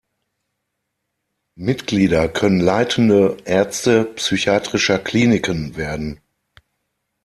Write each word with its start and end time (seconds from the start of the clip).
Mitglieder 1.59 2.27
können 2.27 2.59
Leitende 2.59 3.37
Ärzte 3.45 4.05
psychiatrischer 4.05 4.97
Kliniken 4.97 5.75
werden. 5.77 6.19